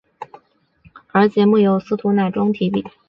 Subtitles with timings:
[1.11, 2.83] 而节目由司徒乃钟题笔。